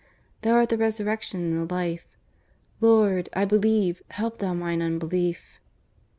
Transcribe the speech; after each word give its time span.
Thou 0.41 0.53
art 0.53 0.69
the 0.69 0.79
Resurrection 0.79 1.41
and 1.53 1.69
the 1.69 1.71
Life.... 1.71 2.07
Lord! 2.79 3.29
I 3.33 3.45
believe; 3.45 4.01
help 4.09 4.39
Thou 4.39 4.55
mine 4.55 4.79
unbelief_." 4.79 5.59